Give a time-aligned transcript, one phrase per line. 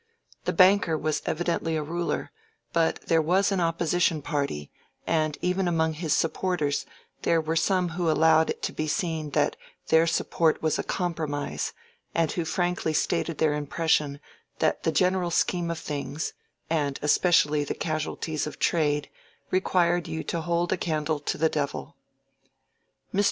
[0.45, 2.31] The banker was evidently a ruler,
[2.73, 4.71] but there was an opposition party,
[5.05, 6.87] and even among his supporters
[7.21, 9.55] there were some who allowed it to be seen that
[9.89, 11.71] their support was a compromise,
[12.15, 14.19] and who frankly stated their impression
[14.57, 16.33] that the general scheme of things,
[16.67, 19.07] and especially the casualties of trade,
[19.51, 21.95] required you to hold a candle to the devil.
[23.13, 23.19] Mr.